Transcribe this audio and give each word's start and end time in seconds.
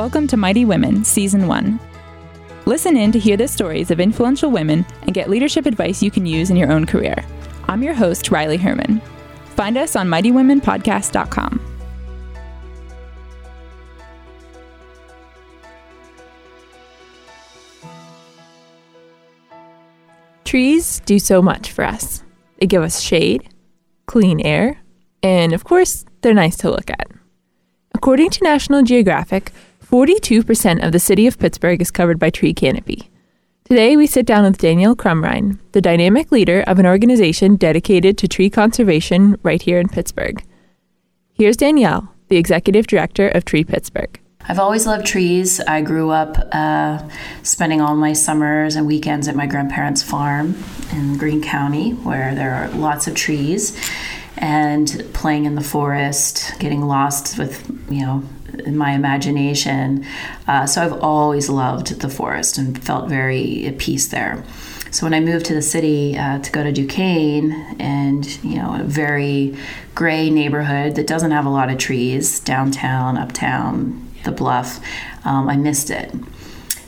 Welcome 0.00 0.28
to 0.28 0.38
Mighty 0.38 0.64
Women, 0.64 1.04
Season 1.04 1.46
1. 1.46 1.78
Listen 2.64 2.96
in 2.96 3.12
to 3.12 3.18
hear 3.18 3.36
the 3.36 3.46
stories 3.46 3.90
of 3.90 4.00
influential 4.00 4.50
women 4.50 4.86
and 5.02 5.12
get 5.12 5.28
leadership 5.28 5.66
advice 5.66 6.02
you 6.02 6.10
can 6.10 6.24
use 6.24 6.48
in 6.48 6.56
your 6.56 6.72
own 6.72 6.86
career. 6.86 7.22
I'm 7.68 7.82
your 7.82 7.92
host, 7.92 8.30
Riley 8.30 8.56
Herman. 8.56 9.02
Find 9.56 9.76
us 9.76 9.96
on 9.96 10.08
mightywomenpodcast.com. 10.08 11.60
Trees 20.46 21.00
do 21.00 21.18
so 21.18 21.42
much 21.42 21.72
for 21.72 21.84
us. 21.84 22.24
They 22.58 22.66
give 22.66 22.82
us 22.82 23.02
shade, 23.02 23.52
clean 24.06 24.40
air, 24.40 24.80
and 25.22 25.52
of 25.52 25.64
course, 25.64 26.06
they're 26.22 26.32
nice 26.32 26.56
to 26.56 26.70
look 26.70 26.88
at. 26.88 27.08
According 27.94 28.30
to 28.30 28.44
National 28.44 28.82
Geographic, 28.82 29.52
42% 29.90 30.86
of 30.86 30.92
the 30.92 31.00
city 31.00 31.26
of 31.26 31.36
Pittsburgh 31.36 31.82
is 31.82 31.90
covered 31.90 32.20
by 32.20 32.30
tree 32.30 32.54
canopy. 32.54 33.10
Today, 33.64 33.96
we 33.96 34.06
sit 34.06 34.24
down 34.24 34.44
with 34.44 34.58
Danielle 34.58 34.94
Crumrine, 34.94 35.58
the 35.72 35.80
dynamic 35.80 36.30
leader 36.30 36.62
of 36.68 36.78
an 36.78 36.86
organization 36.86 37.56
dedicated 37.56 38.16
to 38.18 38.28
tree 38.28 38.50
conservation 38.50 39.36
right 39.42 39.60
here 39.60 39.80
in 39.80 39.88
Pittsburgh. 39.88 40.44
Here's 41.32 41.56
Danielle, 41.56 42.14
the 42.28 42.36
executive 42.36 42.86
director 42.86 43.28
of 43.30 43.44
Tree 43.44 43.64
Pittsburgh. 43.64 44.20
I've 44.48 44.60
always 44.60 44.86
loved 44.86 45.06
trees. 45.06 45.58
I 45.58 45.82
grew 45.82 46.10
up 46.10 46.36
uh, 46.52 47.02
spending 47.42 47.80
all 47.80 47.96
my 47.96 48.12
summers 48.12 48.76
and 48.76 48.86
weekends 48.86 49.26
at 49.26 49.34
my 49.34 49.46
grandparents' 49.46 50.04
farm 50.04 50.54
in 50.92 51.18
Greene 51.18 51.42
County, 51.42 51.94
where 51.94 52.32
there 52.36 52.54
are 52.54 52.68
lots 52.68 53.08
of 53.08 53.16
trees, 53.16 53.76
and 54.36 55.04
playing 55.14 55.46
in 55.46 55.56
the 55.56 55.64
forest, 55.64 56.52
getting 56.60 56.86
lost 56.86 57.38
with, 57.38 57.68
you 57.90 58.06
know, 58.06 58.22
in 58.60 58.76
my 58.76 58.92
imagination. 58.92 60.06
Uh, 60.46 60.66
so 60.66 60.82
I've 60.82 61.02
always 61.02 61.48
loved 61.48 62.00
the 62.00 62.08
forest 62.08 62.58
and 62.58 62.82
felt 62.82 63.08
very 63.08 63.66
at 63.66 63.78
peace 63.78 64.08
there. 64.08 64.42
So 64.90 65.06
when 65.06 65.14
I 65.14 65.20
moved 65.20 65.46
to 65.46 65.54
the 65.54 65.62
city 65.62 66.18
uh, 66.18 66.40
to 66.40 66.50
go 66.50 66.64
to 66.64 66.72
Duquesne, 66.72 67.52
and 67.78 68.26
you 68.42 68.56
know, 68.56 68.74
a 68.80 68.82
very 68.82 69.56
gray 69.94 70.30
neighborhood 70.30 70.96
that 70.96 71.06
doesn't 71.06 71.30
have 71.30 71.46
a 71.46 71.50
lot 71.50 71.70
of 71.70 71.78
trees, 71.78 72.40
downtown, 72.40 73.16
uptown, 73.16 74.08
the 74.24 74.32
bluff, 74.32 74.80
um, 75.24 75.48
I 75.48 75.56
missed 75.56 75.90
it. 75.90 76.12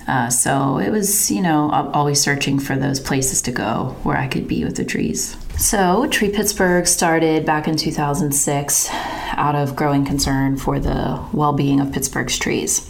Uh, 0.09 0.29
so 0.29 0.79
it 0.79 0.91
was, 0.91 1.31
you 1.31 1.41
know, 1.41 1.71
always 1.95 2.21
searching 2.21 2.59
for 2.59 2.77
those 2.77 2.99
places 2.99 3.41
to 3.43 3.53
go 3.53 3.97
where 4.03 4.17
I 4.17 4.27
could 4.27 4.49
be 4.49 4.65
with 4.65 4.77
the 4.77 4.85
trees. 4.85 5.37
So, 5.63 6.09
Tree 6.09 6.29
Pittsburgh 6.29 6.89
started 6.89 7.47
back 7.47 7.69
in 7.69 7.77
2006 7.77 8.89
out 8.91 9.55
of 9.55 9.77
growing 9.77 10.05
concern 10.05 10.57
for 10.57 10.81
the 10.81 11.25
well 11.33 11.53
being 11.53 11.79
of 11.79 11.93
Pittsburgh's 11.93 12.37
trees. 12.37 12.85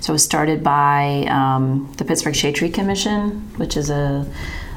So, 0.00 0.10
it 0.10 0.16
was 0.16 0.24
started 0.24 0.62
by 0.62 1.26
um, 1.30 1.90
the 1.96 2.04
Pittsburgh 2.04 2.36
Shade 2.36 2.54
Tree 2.56 2.68
Commission, 2.68 3.40
which 3.56 3.78
is 3.78 3.88
a 3.88 4.30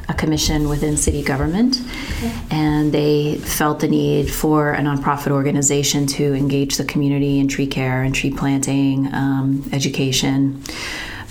a 0.07 0.13
commission 0.13 0.67
within 0.67 0.97
city 0.97 1.23
government, 1.23 1.79
okay. 2.17 2.33
and 2.49 2.91
they 2.91 3.35
felt 3.37 3.79
the 3.79 3.87
need 3.87 4.31
for 4.31 4.73
a 4.73 4.79
nonprofit 4.79 5.31
organization 5.31 6.05
to 6.05 6.33
engage 6.33 6.77
the 6.77 6.83
community 6.83 7.39
in 7.39 7.47
tree 7.47 7.67
care 7.67 8.01
and 8.01 8.15
tree 8.15 8.31
planting, 8.31 9.13
um, 9.13 9.63
education 9.71 10.61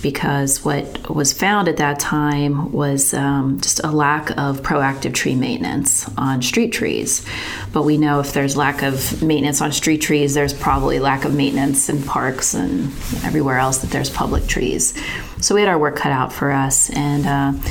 because 0.03 0.65
what 0.65 1.11
was 1.15 1.33
found 1.33 1.69
at 1.69 1.77
that 1.79 1.99
time 1.99 2.73
was 2.73 3.15
um, 3.15 3.61
just 3.61 3.81
a 3.85 3.91
lack 3.91 4.31
of 4.31 4.63
proactive 4.63 5.15
tree 5.15 5.35
maintenance 5.35 6.09
on 6.17 6.43
street 6.43 6.73
trees. 6.73 7.25
But 7.73 7.83
we 7.83 7.99
know 7.99 8.21
if 8.21 8.33
there's 8.33 8.57
lack 8.57 8.83
of 8.83 9.23
maintenance 9.23 9.61
on 9.61 9.73
street 9.73 9.99
trees, 9.99 10.35
there's 10.35 10.55
probably 10.55 11.01
lack 11.01 11.25
of 11.25 11.35
maintenance 11.35 11.89
in 11.89 12.03
parks 12.03 12.55
and 12.55 12.87
everywhere 13.25 13.59
else 13.59 13.79
that 13.79 13.91
there's 13.91 14.11
public 14.11 14.47
trees. 14.47 14.95
So 15.41 15.55
we 15.55 15.61
had 15.61 15.69
our 15.69 15.79
work 15.79 15.97
cut 15.97 16.13
out 16.13 16.33
for 16.33 16.51
us 16.51 16.91
and. 16.91 17.27
Uh, 17.27 17.71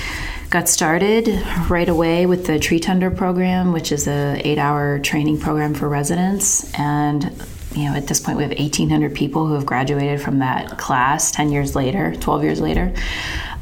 got 0.49 0.67
started 0.67 1.27
right 1.69 1.89
away 1.89 2.25
with 2.25 2.47
the 2.47 2.57
tree 2.57 2.79
tender 2.79 3.11
program 3.11 3.71
which 3.71 3.91
is 3.91 4.07
a 4.07 4.41
eight 4.43 4.57
hour 4.57 4.97
training 4.97 5.39
program 5.39 5.75
for 5.75 5.87
residents 5.87 6.73
and 6.73 7.31
you 7.75 7.85
know, 7.85 7.95
at 7.95 8.07
this 8.07 8.19
point, 8.19 8.37
we 8.37 8.43
have 8.43 8.57
1,800 8.57 9.13
people 9.13 9.45
who 9.47 9.53
have 9.53 9.65
graduated 9.65 10.21
from 10.21 10.39
that 10.39 10.77
class 10.77 11.31
10 11.31 11.51
years 11.51 11.75
later, 11.75 12.15
12 12.15 12.43
years 12.43 12.61
later. 12.61 12.93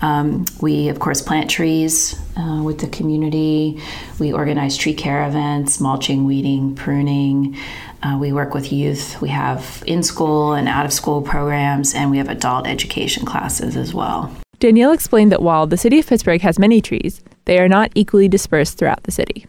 Um, 0.01 0.45
we, 0.61 0.89
of 0.89 0.99
course, 0.99 1.21
plant 1.21 1.49
trees 1.49 2.15
uh, 2.37 2.61
with 2.63 2.79
the 2.79 2.87
community. 2.87 3.81
We 4.19 4.31
organize 4.31 4.77
tree 4.77 4.93
care 4.93 5.27
events, 5.27 5.79
mulching, 5.79 6.25
weeding, 6.25 6.75
pruning. 6.75 7.57
Uh, 8.01 8.17
we 8.19 8.31
work 8.31 8.53
with 8.53 8.71
youth. 8.71 9.19
We 9.21 9.29
have 9.29 9.83
in 9.85 10.03
school 10.03 10.53
and 10.53 10.67
out 10.67 10.85
of 10.85 10.93
school 10.93 11.21
programs, 11.21 11.93
and 11.93 12.11
we 12.11 12.17
have 12.17 12.29
adult 12.29 12.67
education 12.67 13.25
classes 13.25 13.75
as 13.75 13.93
well. 13.93 14.31
Danielle 14.59 14.91
explained 14.91 15.31
that 15.31 15.41
while 15.41 15.67
the 15.67 15.77
city 15.77 15.99
of 15.99 16.07
Pittsburgh 16.07 16.41
has 16.41 16.57
many 16.57 16.81
trees, 16.81 17.21
they 17.45 17.59
are 17.59 17.67
not 17.67 17.91
equally 17.93 18.27
dispersed 18.27 18.77
throughout 18.77 19.03
the 19.03 19.11
city. 19.11 19.45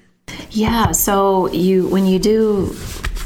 Yeah, 0.50 0.92
so 0.92 1.50
you 1.52 1.88
when 1.88 2.06
you 2.06 2.18
do 2.18 2.74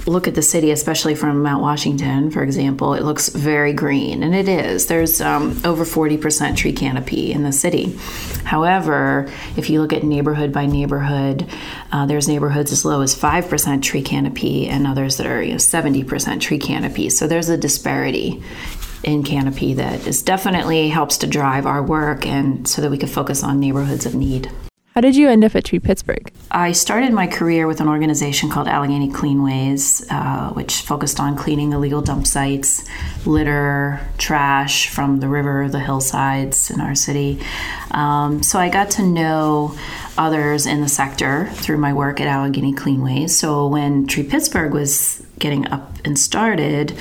look 0.06 0.26
at 0.26 0.34
the 0.34 0.42
city, 0.42 0.70
especially 0.70 1.14
from 1.14 1.42
Mount 1.42 1.62
Washington, 1.62 2.30
for 2.30 2.42
example, 2.42 2.94
it 2.94 3.02
looks 3.02 3.28
very 3.28 3.72
green, 3.72 4.22
and 4.22 4.34
it 4.34 4.48
is. 4.48 4.86
There's 4.86 5.20
um, 5.20 5.60
over 5.64 5.84
40% 5.84 6.56
tree 6.56 6.72
canopy 6.72 7.32
in 7.32 7.42
the 7.42 7.52
city. 7.52 7.96
However, 8.44 9.28
if 9.56 9.70
you 9.70 9.80
look 9.80 9.92
at 9.92 10.02
neighborhood 10.02 10.52
by 10.52 10.66
neighborhood, 10.66 11.48
uh, 11.92 12.06
there's 12.06 12.28
neighborhoods 12.28 12.72
as 12.72 12.84
low 12.84 13.00
as 13.00 13.14
5% 13.14 13.82
tree 13.82 14.02
canopy 14.02 14.68
and 14.68 14.86
others 14.86 15.16
that 15.18 15.26
are 15.26 15.42
you 15.42 15.52
know, 15.52 15.56
70% 15.56 16.40
tree 16.40 16.58
canopy. 16.58 17.08
So 17.10 17.26
there's 17.26 17.48
a 17.48 17.56
disparity 17.56 18.42
in 19.04 19.22
canopy 19.24 19.74
that 19.74 20.06
is 20.06 20.22
definitely 20.22 20.88
helps 20.88 21.18
to 21.18 21.26
drive 21.26 21.66
our 21.66 21.82
work 21.82 22.26
and 22.26 22.66
so 22.68 22.82
that 22.82 22.90
we 22.90 22.98
can 22.98 23.08
focus 23.08 23.42
on 23.42 23.58
neighborhoods 23.58 24.06
of 24.06 24.14
need. 24.14 24.50
How 24.94 25.00
did 25.00 25.16
you 25.16 25.30
end 25.30 25.42
up 25.42 25.56
at 25.56 25.64
Tree 25.64 25.78
Pittsburgh? 25.78 26.30
I 26.50 26.72
started 26.72 27.14
my 27.14 27.26
career 27.26 27.66
with 27.66 27.80
an 27.80 27.88
organization 27.88 28.50
called 28.50 28.68
Allegheny 28.68 29.08
Cleanways, 29.08 30.06
uh, 30.10 30.52
which 30.52 30.82
focused 30.82 31.18
on 31.18 31.34
cleaning 31.34 31.72
illegal 31.72 32.02
dump 32.02 32.26
sites, 32.26 32.86
litter, 33.24 34.00
trash 34.18 34.90
from 34.90 35.20
the 35.20 35.28
river, 35.28 35.66
the 35.70 35.80
hillsides 35.80 36.70
in 36.70 36.78
our 36.82 36.94
city. 36.94 37.40
Um, 37.92 38.42
so 38.42 38.58
I 38.58 38.68
got 38.68 38.90
to 38.92 39.02
know 39.02 39.78
others 40.18 40.66
in 40.66 40.82
the 40.82 40.88
sector 40.88 41.48
through 41.54 41.78
my 41.78 41.94
work 41.94 42.20
at 42.20 42.26
Allegheny 42.26 42.74
Cleanways. 42.74 43.30
So 43.30 43.66
when 43.68 44.06
Tree 44.06 44.24
Pittsburgh 44.24 44.74
was 44.74 45.26
getting 45.38 45.66
up 45.68 45.90
and 46.04 46.18
started, 46.18 46.94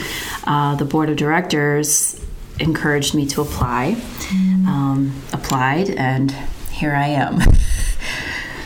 uh, 0.46 0.76
the 0.76 0.86
board 0.86 1.10
of 1.10 1.18
directors 1.18 2.26
encouraged 2.58 3.16
me 3.16 3.26
to 3.26 3.42
apply. 3.42 3.96
Mm. 3.98 4.66
Um, 4.66 5.22
applied 5.34 5.90
and 5.90 6.32
here 6.72 6.96
I 6.96 7.08
am. 7.08 7.42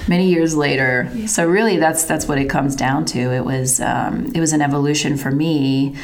Many 0.07 0.29
years 0.29 0.55
later, 0.55 1.09
yeah. 1.13 1.25
so 1.25 1.47
really, 1.47 1.77
that's 1.77 2.03
that's 2.05 2.27
what 2.27 2.37
it 2.37 2.45
comes 2.49 2.75
down 2.75 3.05
to. 3.05 3.19
It 3.19 3.43
was 3.43 3.81
um, 3.81 4.31
it 4.35 4.39
was 4.39 4.53
an 4.53 4.61
evolution 4.61 5.17
for 5.17 5.31
me, 5.31 5.95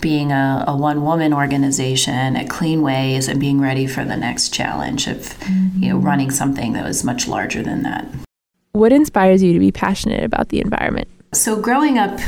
being 0.00 0.32
a, 0.32 0.64
a 0.68 0.76
one 0.76 1.02
woman 1.02 1.34
organization 1.34 2.36
at 2.36 2.46
Cleanways 2.48 3.28
and 3.28 3.38
being 3.38 3.60
ready 3.60 3.86
for 3.86 4.04
the 4.04 4.16
next 4.16 4.54
challenge 4.54 5.06
of 5.06 5.18
mm-hmm. 5.40 5.82
you 5.82 5.90
know 5.90 5.98
running 5.98 6.30
something 6.30 6.72
that 6.72 6.84
was 6.84 7.04
much 7.04 7.28
larger 7.28 7.62
than 7.62 7.82
that. 7.82 8.06
What 8.72 8.92
inspires 8.92 9.42
you 9.42 9.52
to 9.52 9.58
be 9.58 9.70
passionate 9.70 10.24
about 10.24 10.48
the 10.48 10.60
environment? 10.60 11.08
So 11.34 11.60
growing 11.60 11.98
up 11.98 12.18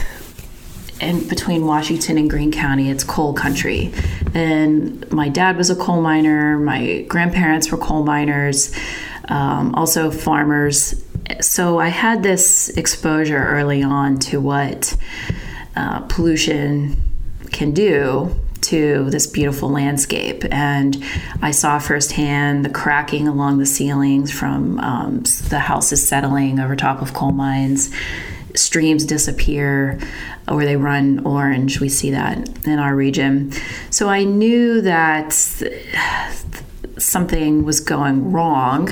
and 1.01 1.27
between 1.29 1.65
Washington 1.65 2.19
and 2.19 2.29
Greene 2.29 2.53
County, 2.53 2.91
it's 2.91 3.03
coal 3.03 3.33
country. 3.33 3.93
And 4.35 5.11
my 5.11 5.31
dad 5.31 5.57
was 5.57 5.71
a 5.71 5.77
coal 5.77 6.03
miner, 6.03 6.59
my 6.59 7.03
grandparents 7.09 7.71
were 7.71 7.79
coal 7.79 8.05
miners 8.05 8.75
um, 9.29 9.75
also 9.75 10.11
farmers. 10.11 11.04
So 11.41 11.79
I 11.79 11.89
had 11.89 12.23
this 12.23 12.69
exposure 12.71 13.43
early 13.43 13.83
on 13.83 14.19
to 14.21 14.41
what 14.41 14.97
uh, 15.77 16.01
pollution 16.03 16.97
can 17.51 17.73
do 17.73 18.35
to 18.63 19.11
this 19.11 19.27
beautiful 19.27 19.69
landscape. 19.69 20.45
And 20.51 21.03
I 21.43 21.51
saw 21.51 21.79
firsthand 21.79 22.65
the 22.65 22.71
cracking 22.71 23.29
along 23.29 23.59
the 23.59 23.67
ceilings 23.67 24.33
from 24.33 24.81
um, 24.81 25.23
the 25.49 25.59
houses 25.59 26.07
settling 26.07 26.59
over 26.59 26.75
top 26.75 27.03
of 27.03 27.13
coal 27.13 27.33
mines. 27.33 27.95
Streams 28.55 29.05
disappear 29.05 30.01
or 30.49 30.65
they 30.65 30.77
run 30.77 31.27
orange. 31.27 31.81
We 31.81 31.89
see 31.89 32.11
that 32.13 32.67
in 32.67 32.79
our 32.79 32.95
region. 32.95 33.53
So 33.91 34.09
I 34.09 34.25
knew 34.25 34.81
that 34.83 35.33
something 36.97 37.65
was 37.65 37.81
going 37.81 38.33
wrong 38.33 38.91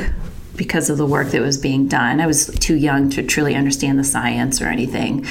because 0.57 0.91
of 0.91 0.99
the 0.99 1.07
work 1.07 1.29
that 1.29 1.41
was 1.41 1.57
being 1.57 1.89
done. 1.89 2.21
I 2.21 2.27
was 2.27 2.47
too 2.47 2.77
young 2.77 3.11
to 3.11 3.23
truly 3.23 3.55
understand 3.55 3.99
the 3.99 4.05
science 4.05 4.61
or 4.61 4.67
anything. 4.67 5.27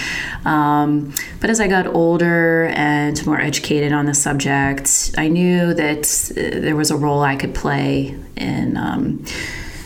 Um, 0.46 1.14
but 1.40 1.50
as 1.50 1.60
I 1.60 1.68
got 1.68 1.88
older 1.88 2.68
and 2.76 3.24
more 3.26 3.40
educated 3.40 3.92
on 3.92 4.06
the 4.06 4.14
subject, 4.14 5.12
I 5.18 5.28
knew 5.28 5.74
that 5.74 6.32
uh, 6.32 6.60
there 6.60 6.76
was 6.76 6.92
a 6.92 6.98
role 6.98 7.22
I 7.22 7.36
could 7.36 7.54
play 7.54 8.18
in. 8.36 8.78
Um, 8.78 9.26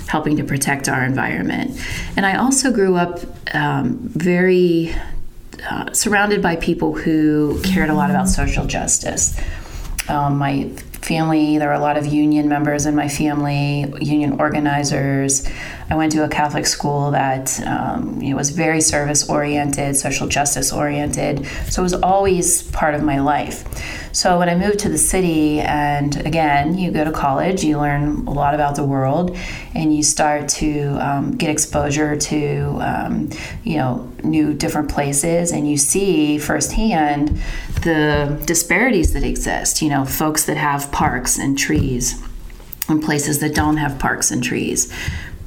helping 0.08 0.38
to 0.38 0.44
protect 0.44 0.88
our 0.88 1.04
environment. 1.04 1.72
And 2.16 2.26
I 2.26 2.38
also 2.38 2.72
grew 2.72 2.96
up 2.96 3.20
um, 3.54 3.98
very 4.10 4.96
uh, 5.70 5.92
surrounded 5.94 6.42
by 6.42 6.56
people 6.56 6.94
who 6.94 7.60
cared 7.64 7.90
a 7.90 7.94
lot 7.94 8.10
about 8.12 8.30
social 8.30 8.66
justice. 8.66 9.38
Um, 10.08 10.38
my 10.38 10.72
family. 11.06 11.58
There 11.58 11.68
were 11.68 11.74
a 11.74 11.80
lot 11.80 11.98
of 11.98 12.06
union 12.08 12.50
members 12.50 12.86
in 12.86 12.96
my 12.96 13.08
family, 13.08 13.86
union 14.02 14.40
organizers. 14.40 15.48
I 15.90 15.96
went 15.96 16.12
to 16.14 16.24
a 16.24 16.30
Catholic 16.30 16.66
school 16.66 17.12
that 17.12 17.60
um, 17.68 18.20
you 18.22 18.32
know, 18.32 18.38
was 18.38 18.50
very 18.50 18.82
service 18.82 19.30
oriented, 19.30 19.96
social 19.96 20.28
justice 20.28 20.74
oriented. 20.74 21.46
So 21.70 21.82
it 21.82 21.84
was 21.84 21.94
always 21.94 22.64
part 22.64 22.96
of 22.96 23.04
my 23.04 23.20
life. 23.20 23.64
So 24.12 24.40
when 24.40 24.50
I 24.50 24.56
moved 24.56 24.80
to 24.80 24.90
the 24.90 24.98
city, 24.98 25.60
and 25.60 26.16
again, 26.26 26.78
you 26.78 26.90
go 26.90 27.04
to 27.04 27.12
college, 27.12 27.64
you 27.64 27.78
learn 27.78 28.26
a 28.28 28.32
lot 28.32 28.56
about 28.56 28.76
the 28.76 28.84
world, 28.84 29.38
and 29.76 29.96
you 29.96 30.04
start 30.04 30.48
to 30.50 30.98
um, 31.06 31.36
get 31.36 31.50
exposure 31.50 32.16
to 32.16 32.78
um, 32.80 33.30
you 33.64 33.78
know 33.78 34.12
new 34.24 34.54
different 34.54 34.90
places, 34.90 35.52
and 35.52 35.70
you 35.70 35.78
see 35.78 36.40
firsthand 36.40 37.40
the 37.82 38.42
disparities 38.46 39.14
that 39.14 39.24
exist. 39.24 39.82
You 39.82 39.90
know, 39.90 40.06
folks 40.06 40.46
that 40.46 40.58
have 40.58 40.92
parks 40.92 41.38
and 41.38 41.58
trees, 41.58 42.20
and 42.88 43.04
places 43.04 43.40
that 43.40 43.54
don't 43.54 43.78
have 43.78 44.00
parks 44.00 44.32
and 44.32 44.44
trees 44.44 44.92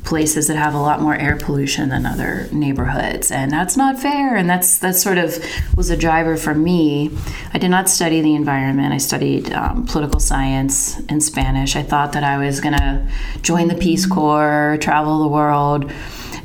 places 0.09 0.47
that 0.47 0.57
have 0.57 0.75
a 0.75 0.81
lot 0.81 1.03
more 1.03 1.15
air 1.15 1.37
pollution 1.37 1.91
than 1.91 2.07
other 2.07 2.49
neighborhoods. 2.51 3.31
And 3.31 3.51
that's 3.51 3.77
not 3.77 4.01
fair. 4.01 4.37
And 4.37 4.49
that's 4.49 4.79
that 4.79 4.97
sort 4.97 5.19
of 5.19 5.39
was 5.77 5.91
a 5.91 5.97
driver 5.99 6.39
for 6.39 6.55
me. 6.55 7.11
I 7.53 7.59
did 7.59 7.69
not 7.69 7.91
study 7.91 8.23
the 8.23 8.35
environment. 8.35 8.95
I 8.95 8.99
studied 8.99 9.53
um, 9.53 9.87
political 9.87 10.19
science 10.19 10.99
and 11.11 11.23
spanish. 11.23 11.77
I 11.77 11.83
thought 11.83 12.13
that 12.13 12.25
i 12.25 12.39
was 12.39 12.61
going 12.61 12.75
to 12.75 13.07
join 13.43 13.69
the 13.69 13.75
peace 13.75 14.07
corps 14.07 14.79
travel 14.81 15.21
the 15.21 15.29
world 15.29 15.91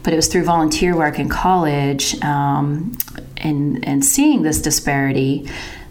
but 0.03 0.13
it 0.13 0.15
was 0.15 0.27
through 0.27 0.43
volunteer 0.43 0.95
work 0.95 1.17
in 1.17 1.29
college 1.29 2.21
um, 2.23 2.97
and, 3.37 3.87
and 3.87 4.03
seeing 4.03 4.43
this 4.43 4.61
disparity 4.61 5.49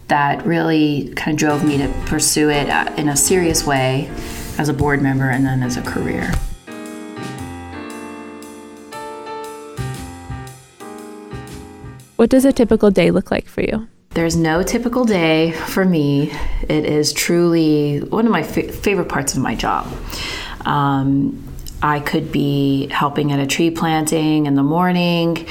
that 0.08 0.44
really 0.44 1.12
kind 1.16 1.34
of 1.34 1.38
drove 1.38 1.64
me 1.64 1.78
to 1.78 1.88
pursue 2.06 2.50
it 2.50 2.69
uh, 2.69 2.92
in 2.96 3.08
a 3.08 3.16
serious 3.16 3.66
way 3.66 4.10
as 4.58 4.69
a 4.69 4.74
board 4.74 5.00
member 5.00 5.30
and 5.30 5.46
then 5.46 5.62
as 5.62 5.76
a 5.78 5.82
career. 5.82 6.30
What 12.22 12.30
does 12.30 12.44
a 12.44 12.52
typical 12.52 12.92
day 12.92 13.10
look 13.10 13.32
like 13.32 13.48
for 13.48 13.62
you? 13.62 13.88
There's 14.10 14.36
no 14.36 14.62
typical 14.62 15.04
day 15.04 15.50
for 15.50 15.84
me. 15.84 16.30
It 16.69 16.84
is 16.84 17.12
truly 17.12 17.98
one 17.98 18.26
of 18.26 18.30
my 18.30 18.44
favorite 18.44 19.08
parts 19.08 19.34
of 19.34 19.40
my 19.40 19.56
job. 19.56 19.92
Um, 20.64 21.42
I 21.82 21.98
could 21.98 22.30
be 22.30 22.86
helping 22.92 23.32
at 23.32 23.40
a 23.40 23.46
tree 23.48 23.72
planting 23.72 24.46
in 24.46 24.54
the 24.54 24.62
morning 24.62 25.48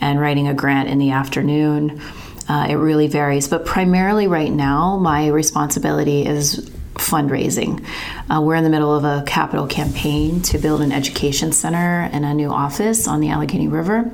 and 0.00 0.18
writing 0.18 0.48
a 0.48 0.54
grant 0.54 0.88
in 0.88 0.96
the 0.96 1.10
afternoon. 1.10 2.00
Uh, 2.48 2.68
it 2.70 2.76
really 2.76 3.06
varies, 3.06 3.46
but 3.46 3.66
primarily 3.66 4.26
right 4.26 4.50
now, 4.50 4.96
my 4.96 5.26
responsibility 5.26 6.24
is 6.24 6.70
fundraising. 6.94 7.84
Uh, 8.30 8.40
we're 8.40 8.54
in 8.54 8.64
the 8.64 8.70
middle 8.70 8.94
of 8.94 9.04
a 9.04 9.22
capital 9.26 9.66
campaign 9.66 10.40
to 10.42 10.58
build 10.58 10.80
an 10.80 10.92
education 10.92 11.52
center 11.52 12.08
and 12.12 12.24
a 12.24 12.34
new 12.34 12.50
office 12.50 13.06
on 13.06 13.20
the 13.20 13.28
Allegheny 13.28 13.68
River 13.68 14.10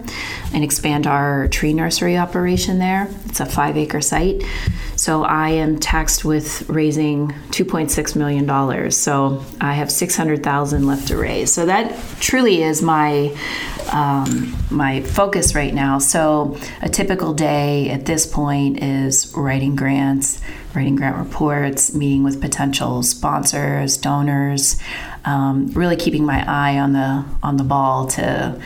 and 0.53 0.65
expand 0.65 1.07
our 1.07 1.49
tree 1.49 1.73
nursery 1.73 2.17
operation 2.17 2.79
there. 2.79 3.09
It's 3.27 3.41
a 3.41 3.47
five 3.47 3.77
acre 3.77 4.01
site. 4.01 4.43
So 4.97 5.25
I 5.25 5.51
am 5.51 5.79
taxed 5.79 6.25
with 6.27 6.69
raising 6.69 7.29
$2.6 7.53 8.17
million. 8.17 8.91
So 8.91 9.43
I 9.61 9.73
have 9.75 9.91
600,000 9.91 10.87
left 10.87 11.09
to 11.09 11.17
raise. 11.17 11.53
So 11.53 11.67
that 11.67 11.99
truly 12.21 12.63
is 12.63 12.83
my 12.83 13.35
um, 13.93 14.57
my 14.71 15.03
focus 15.03 15.55
right 15.55 15.75
now. 15.75 15.99
So 15.99 16.57
a 16.83 16.89
typical 16.89 17.35
day 17.35 17.91
at 17.91 18.07
this 18.07 18.27
point 18.27 18.83
is 18.83 19.33
writing 19.37 19.77
grants, 19.77 20.41
writing 20.75 20.97
grant 20.97 21.17
reports, 21.17 21.95
meeting 21.95 22.23
with 22.23 22.41
potential 22.41 23.03
sponsors, 23.03 23.97
donors, 23.97 24.81
um, 25.25 25.69
really 25.69 25.97
keeping 25.97 26.25
my 26.25 26.45
eye 26.47 26.79
on 26.79 26.93
the 26.93 27.25
on 27.43 27.57
the 27.57 27.65
ball 27.65 28.07
to, 28.09 28.61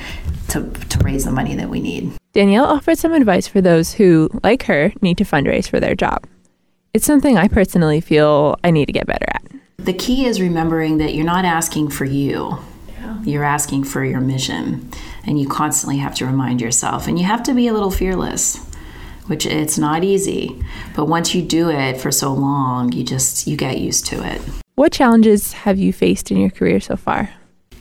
to 0.48 0.70
to 0.70 0.98
raise 1.00 1.24
the 1.24 1.32
money 1.32 1.54
that 1.56 1.68
we 1.68 1.80
need. 1.80 2.12
Danielle 2.32 2.64
offered 2.66 2.98
some 2.98 3.12
advice 3.12 3.46
for 3.46 3.60
those 3.60 3.94
who, 3.94 4.28
like 4.42 4.64
her, 4.64 4.92
need 5.00 5.18
to 5.18 5.24
fundraise 5.24 5.68
for 5.68 5.78
their 5.78 5.94
job. 5.94 6.26
It's 6.92 7.06
something 7.06 7.36
I 7.38 7.48
personally 7.48 8.00
feel 8.00 8.56
I 8.64 8.70
need 8.70 8.86
to 8.86 8.92
get 8.92 9.06
better 9.06 9.26
at. 9.28 9.42
The 9.78 9.92
key 9.92 10.26
is 10.26 10.40
remembering 10.40 10.98
that 10.98 11.14
you're 11.14 11.24
not 11.24 11.44
asking 11.44 11.90
for 11.90 12.04
you. 12.04 12.58
Yeah. 13.22 13.32
You're 13.32 13.44
asking 13.44 13.84
for 13.84 14.04
your 14.04 14.20
mission, 14.20 14.90
and 15.26 15.38
you 15.38 15.48
constantly 15.48 15.98
have 15.98 16.14
to 16.16 16.26
remind 16.26 16.60
yourself, 16.60 17.06
and 17.06 17.18
you 17.18 17.24
have 17.24 17.42
to 17.44 17.54
be 17.54 17.68
a 17.68 17.72
little 17.72 17.90
fearless 17.90 18.64
which 19.26 19.46
it's 19.46 19.78
not 19.78 20.04
easy 20.04 20.62
but 20.94 21.06
once 21.06 21.34
you 21.34 21.42
do 21.42 21.70
it 21.70 21.98
for 21.98 22.10
so 22.10 22.32
long 22.32 22.92
you 22.92 23.02
just 23.02 23.46
you 23.46 23.56
get 23.56 23.78
used 23.78 24.06
to 24.06 24.22
it 24.22 24.40
what 24.74 24.92
challenges 24.92 25.52
have 25.52 25.78
you 25.78 25.92
faced 25.92 26.30
in 26.30 26.36
your 26.36 26.50
career 26.50 26.80
so 26.80 26.96
far 26.96 27.30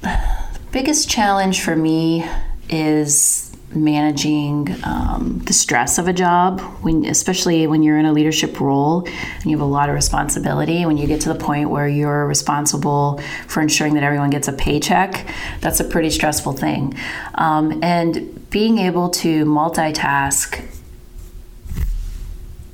the 0.02 0.20
biggest 0.72 1.10
challenge 1.10 1.62
for 1.62 1.76
me 1.76 2.26
is 2.70 3.53
managing 3.75 4.75
um, 4.84 5.40
the 5.46 5.54
stress 5.54 5.98
of 5.98 6.08
a 6.08 6.14
job 6.14 6.62
when 6.81 7.06
especially 7.06 7.68
when 7.68 7.84
you're 7.84 7.98
in 7.98 8.06
a 8.06 8.14
leadership 8.14 8.60
role 8.60 9.06
and 9.06 9.46
you 9.46 9.52
have 9.52 9.66
a 9.66 9.70
lot 9.70 9.90
of 9.90 9.96
responsibility. 9.96 10.86
When 10.86 10.98
you 10.98 11.08
get 11.08 11.22
to 11.22 11.30
the 11.30 11.40
point 11.40 11.70
where 11.70 11.88
you're 11.88 12.25
responsible 12.25 13.20
for 13.48 13.62
ensuring 13.62 13.94
that 13.96 14.04
everyone 14.04 14.30
gets 14.30 14.48
a 14.48 14.54
paycheck 14.54 15.28
that's 15.62 15.80
a 15.80 15.84
pretty 15.84 16.10
stressful 16.10 16.54
thing. 16.54 16.96
Um, 17.36 17.84
and 17.84 18.50
being 18.50 18.78
able 18.78 19.10
to 19.10 19.46
multitask 19.46 20.64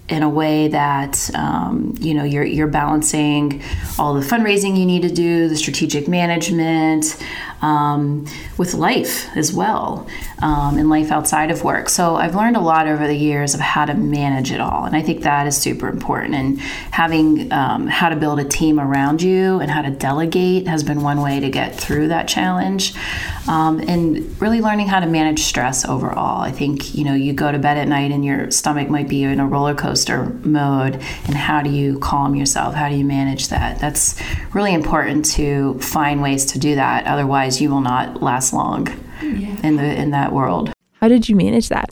in 0.09 0.23
a 0.23 0.29
way 0.29 0.69
that 0.69 1.29
um, 1.35 1.93
you 1.99 2.15
know 2.15 2.23
you're 2.23 2.43
you're 2.43 2.67
balancing 2.67 3.61
all 3.99 4.15
the 4.15 4.25
fundraising 4.25 4.77
you 4.77 4.85
need 4.85 5.03
to 5.03 5.13
do, 5.13 5.47
the 5.47 5.55
strategic 5.55 6.07
management, 6.07 7.15
um, 7.61 8.25
with 8.57 8.73
life 8.73 9.27
as 9.35 9.53
well, 9.53 10.07
um, 10.41 10.77
and 10.77 10.89
life 10.89 11.11
outside 11.11 11.51
of 11.51 11.63
work. 11.63 11.89
So 11.89 12.15
I've 12.15 12.35
learned 12.35 12.57
a 12.57 12.61
lot 12.61 12.87
over 12.87 13.07
the 13.07 13.15
years 13.15 13.53
of 13.53 13.59
how 13.59 13.85
to 13.85 13.93
manage 13.93 14.51
it 14.51 14.61
all, 14.61 14.85
and 14.85 14.95
I 14.95 15.01
think 15.01 15.23
that 15.23 15.47
is 15.47 15.57
super 15.57 15.89
important. 15.89 16.35
And 16.35 16.59
having 16.59 17.51
um, 17.51 17.87
how 17.87 18.09
to 18.09 18.15
build 18.15 18.39
a 18.39 18.45
team 18.45 18.79
around 18.79 19.21
you 19.21 19.59
and 19.59 19.69
how 19.69 19.81
to 19.81 19.91
delegate 19.91 20.67
has 20.67 20.83
been 20.83 21.01
one 21.01 21.21
way 21.21 21.39
to 21.39 21.49
get 21.49 21.75
through 21.75 22.09
that 22.09 22.27
challenge, 22.27 22.93
um, 23.47 23.79
and 23.87 24.39
really 24.41 24.61
learning 24.61 24.87
how 24.87 24.99
to 24.99 25.07
manage 25.07 25.41
stress 25.41 25.85
overall. 25.85 26.41
I 26.41 26.51
think 26.51 26.95
you 26.95 27.03
know 27.03 27.13
you 27.13 27.33
go 27.33 27.51
to 27.51 27.59
bed 27.59 27.77
at 27.77 27.87
night 27.87 28.11
and 28.11 28.23
your 28.23 28.51
stomach 28.51 28.89
might 28.89 29.09
be 29.09 29.23
in 29.23 29.39
a 29.39 29.47
roller 29.47 29.75
coaster 29.75 30.25
mode, 30.43 30.95
and 31.25 31.35
how 31.35 31.61
do 31.61 31.69
you 31.69 31.99
calm 31.99 32.35
yourself? 32.35 32.73
How 32.75 32.89
do 32.89 32.95
you 32.95 33.05
manage 33.05 33.49
that? 33.49 33.79
That's 33.79 34.21
really 34.53 34.73
important 34.73 35.25
to 35.25 35.79
find 35.79 36.21
ways 36.21 36.45
to 36.47 36.59
do 36.59 36.75
that. 36.75 37.05
Otherwise 37.05 37.48
otherwise 37.49 37.61
you 37.61 37.69
will 37.69 37.81
not 37.81 38.21
last 38.21 38.53
long 38.53 38.87
yeah. 39.21 39.57
in 39.63 39.77
the 39.77 40.01
in 40.01 40.11
that 40.11 40.31
world. 40.31 40.71
How 41.01 41.07
did 41.07 41.29
you 41.29 41.35
manage 41.35 41.69
that? 41.69 41.89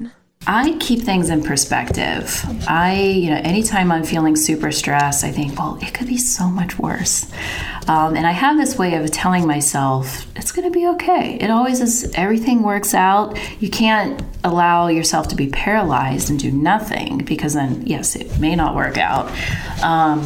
I 0.49 0.77
keep 0.79 1.01
things 1.01 1.29
in 1.29 1.43
perspective. 1.43 2.45
I, 2.69 2.93
you 2.93 3.29
know, 3.31 3.41
anytime 3.43 3.91
I'm 3.91 4.05
feeling 4.05 4.37
super 4.37 4.71
stressed, 4.71 5.25
I 5.25 5.31
think, 5.31 5.59
well, 5.59 5.77
it 5.81 5.93
could 5.93 6.07
be 6.07 6.17
so 6.17 6.47
much 6.47 6.79
worse. 6.79 7.29
Um, 7.89 8.15
and 8.15 8.25
I 8.25 8.31
have 8.31 8.55
this 8.55 8.77
way 8.77 8.95
of 8.95 9.11
telling 9.11 9.45
myself, 9.45 10.25
it's 10.37 10.53
going 10.53 10.65
to 10.65 10.71
be 10.71 10.87
okay. 10.87 11.37
It 11.41 11.49
always 11.49 11.81
is, 11.81 12.13
everything 12.15 12.63
works 12.63 12.93
out. 12.93 13.37
You 13.61 13.69
can't 13.69 14.23
allow 14.45 14.87
yourself 14.87 15.27
to 15.29 15.35
be 15.35 15.49
paralyzed 15.49 16.29
and 16.29 16.39
do 16.39 16.51
nothing 16.51 17.25
because 17.25 17.53
then, 17.53 17.85
yes, 17.85 18.15
it 18.15 18.39
may 18.39 18.55
not 18.55 18.73
work 18.73 18.97
out. 18.97 19.29
Um, 19.83 20.21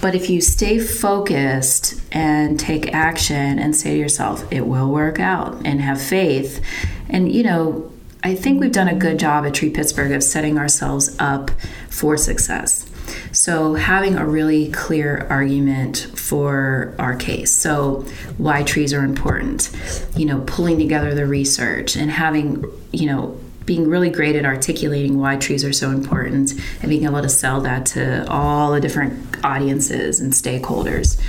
but 0.00 0.14
if 0.14 0.30
you 0.30 0.40
stay 0.40 0.78
focused 0.78 2.00
and 2.12 2.58
take 2.58 2.92
action 2.92 3.58
and 3.58 3.74
say 3.74 3.92
to 3.94 3.98
yourself, 3.98 4.50
it 4.52 4.66
will 4.66 4.90
work 4.90 5.18
out 5.18 5.54
and 5.64 5.80
have 5.80 6.00
faith, 6.00 6.64
and 7.08 7.32
you 7.32 7.42
know, 7.42 7.90
I 8.22 8.34
think 8.34 8.60
we've 8.60 8.72
done 8.72 8.88
a 8.88 8.94
good 8.94 9.18
job 9.18 9.46
at 9.46 9.54
Tree 9.54 9.70
Pittsburgh 9.70 10.12
of 10.12 10.22
setting 10.22 10.58
ourselves 10.58 11.14
up 11.18 11.50
for 11.88 12.16
success. 12.16 12.84
So, 13.32 13.74
having 13.74 14.16
a 14.16 14.26
really 14.26 14.70
clear 14.70 15.26
argument 15.30 16.10
for 16.14 16.94
our 16.98 17.16
case. 17.16 17.54
So, 17.54 18.04
why 18.36 18.62
trees 18.64 18.92
are 18.92 19.04
important, 19.04 19.70
you 20.16 20.26
know, 20.26 20.42
pulling 20.46 20.78
together 20.78 21.14
the 21.14 21.26
research 21.26 21.96
and 21.96 22.10
having, 22.10 22.64
you 22.92 23.06
know, 23.06 23.38
being 23.68 23.86
really 23.86 24.08
great 24.08 24.34
at 24.34 24.46
articulating 24.46 25.18
why 25.18 25.36
trees 25.36 25.62
are 25.62 25.74
so 25.74 25.90
important 25.90 26.54
and 26.80 26.88
being 26.88 27.04
able 27.04 27.20
to 27.20 27.28
sell 27.28 27.60
that 27.60 27.84
to 27.84 28.26
all 28.26 28.72
the 28.72 28.80
different 28.80 29.44
audiences 29.44 30.20
and 30.20 30.32
stakeholders. 30.32 31.20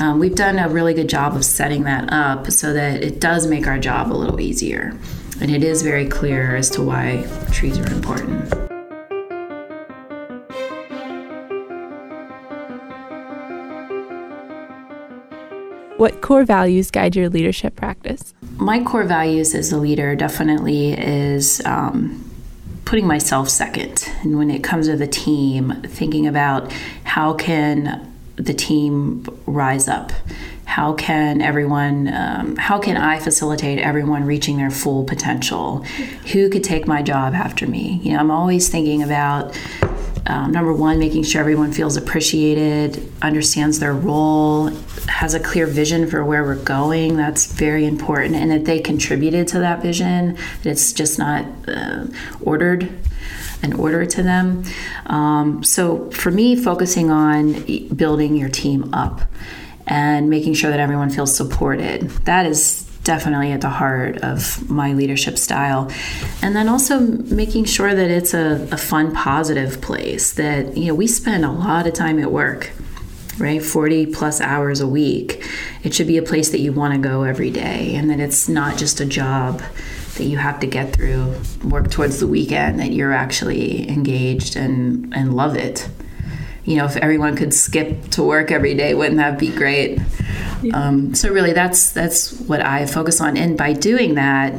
Um, 0.00 0.20
we've 0.20 0.36
done 0.36 0.60
a 0.60 0.68
really 0.68 0.94
good 0.94 1.08
job 1.08 1.34
of 1.34 1.44
setting 1.44 1.82
that 1.82 2.12
up 2.12 2.48
so 2.52 2.72
that 2.72 3.02
it 3.02 3.20
does 3.20 3.48
make 3.48 3.66
our 3.66 3.76
job 3.76 4.12
a 4.12 4.14
little 4.14 4.40
easier. 4.40 4.96
And 5.40 5.50
it 5.50 5.64
is 5.64 5.82
very 5.82 6.06
clear 6.06 6.54
as 6.54 6.70
to 6.70 6.82
why 6.82 7.26
trees 7.50 7.76
are 7.76 7.92
important. 7.92 8.54
What 15.96 16.20
core 16.22 16.44
values 16.44 16.92
guide 16.92 17.16
your 17.16 17.28
leadership 17.28 17.74
practice? 17.74 18.32
My 18.60 18.84
core 18.84 19.04
values 19.04 19.54
as 19.54 19.72
a 19.72 19.78
leader 19.78 20.14
definitely 20.14 20.92
is 20.92 21.62
um, 21.64 22.30
putting 22.84 23.06
myself 23.06 23.48
second. 23.48 24.06
And 24.20 24.36
when 24.36 24.50
it 24.50 24.62
comes 24.62 24.86
to 24.86 24.96
the 24.96 25.06
team, 25.06 25.80
thinking 25.86 26.26
about 26.26 26.70
how 27.04 27.32
can 27.32 28.12
the 28.36 28.52
team 28.52 29.24
rise 29.46 29.88
up? 29.88 30.12
How 30.66 30.92
can 30.92 31.40
everyone, 31.40 32.12
um, 32.12 32.56
how 32.56 32.78
can 32.78 32.98
I 32.98 33.18
facilitate 33.18 33.78
everyone 33.78 34.24
reaching 34.24 34.58
their 34.58 34.70
full 34.70 35.04
potential? 35.04 35.78
Who 36.32 36.50
could 36.50 36.62
take 36.62 36.86
my 36.86 37.00
job 37.02 37.32
after 37.32 37.66
me? 37.66 37.98
You 38.02 38.12
know, 38.12 38.18
I'm 38.18 38.30
always 38.30 38.68
thinking 38.68 39.02
about 39.02 39.58
um, 40.26 40.52
number 40.52 40.72
one, 40.72 40.98
making 40.98 41.22
sure 41.24 41.40
everyone 41.40 41.72
feels 41.72 41.96
appreciated, 41.96 43.10
understands 43.22 43.78
their 43.78 43.94
role, 43.94 44.68
has 45.08 45.34
a 45.34 45.40
clear 45.40 45.66
vision 45.66 46.08
for 46.08 46.24
where 46.24 46.44
we're 46.44 46.62
going. 46.62 47.16
That's 47.16 47.46
very 47.52 47.86
important, 47.86 48.36
and 48.36 48.50
that 48.50 48.64
they 48.64 48.80
contributed 48.80 49.48
to 49.48 49.58
that 49.60 49.82
vision. 49.82 50.36
That 50.62 50.70
it's 50.70 50.92
just 50.92 51.18
not 51.18 51.44
uh, 51.68 52.06
ordered 52.42 52.90
an 53.62 53.74
order 53.74 54.06
to 54.06 54.22
them. 54.22 54.64
Um, 55.06 55.62
so 55.62 56.10
for 56.10 56.30
me, 56.30 56.56
focusing 56.56 57.10
on 57.10 57.64
building 57.94 58.36
your 58.36 58.48
team 58.48 58.92
up 58.94 59.20
and 59.86 60.30
making 60.30 60.54
sure 60.54 60.70
that 60.70 60.80
everyone 60.80 61.10
feels 61.10 61.34
supported. 61.34 62.02
That 62.24 62.46
is 62.46 62.89
definitely 63.10 63.50
at 63.50 63.60
the 63.60 63.68
heart 63.68 64.18
of 64.18 64.70
my 64.70 64.92
leadership 64.92 65.36
style. 65.36 65.90
And 66.42 66.54
then 66.54 66.68
also 66.68 67.00
making 67.00 67.64
sure 67.64 67.92
that 67.92 68.08
it's 68.08 68.34
a, 68.34 68.68
a 68.70 68.76
fun, 68.76 69.12
positive 69.12 69.80
place 69.80 70.34
that, 70.34 70.76
you 70.76 70.86
know, 70.86 70.94
we 70.94 71.08
spend 71.08 71.44
a 71.44 71.50
lot 71.50 71.88
of 71.88 71.92
time 71.92 72.20
at 72.20 72.30
work 72.30 72.70
right? 73.38 73.62
40 73.62 74.06
plus 74.06 74.38
hours 74.42 74.80
a 74.80 74.86
week. 74.86 75.42
It 75.82 75.94
should 75.94 76.06
be 76.06 76.18
a 76.18 76.22
place 76.22 76.50
that 76.50 76.60
you 76.60 76.74
want 76.74 76.92
to 76.92 77.00
go 77.00 77.22
every 77.22 77.50
day 77.50 77.94
and 77.94 78.10
that 78.10 78.20
it's 78.20 78.50
not 78.50 78.76
just 78.76 79.00
a 79.00 79.06
job 79.06 79.62
that 80.16 80.24
you 80.24 80.36
have 80.36 80.60
to 80.60 80.66
get 80.66 80.94
through 80.94 81.34
work 81.64 81.90
towards 81.90 82.20
the 82.20 82.26
weekend 82.26 82.78
that 82.80 82.92
you're 82.92 83.14
actually 83.14 83.88
engaged 83.88 84.56
and 84.56 85.12
and 85.14 85.34
love 85.34 85.56
it. 85.56 85.88
You 86.64 86.76
know 86.76 86.84
if 86.84 86.96
everyone 86.98 87.34
could 87.34 87.54
skip 87.54 88.10
to 88.10 88.22
work 88.22 88.50
every 88.50 88.74
day 88.74 88.92
wouldn't 88.92 89.16
that 89.16 89.38
be 89.38 89.48
great 89.48 89.98
um, 90.72 91.14
so 91.14 91.30
really, 91.30 91.52
that's 91.52 91.92
that's 91.92 92.38
what 92.40 92.60
I 92.60 92.86
focus 92.86 93.20
on, 93.20 93.36
and 93.36 93.56
by 93.56 93.72
doing 93.72 94.14
that, 94.14 94.54